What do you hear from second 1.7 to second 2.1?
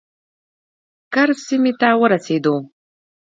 ته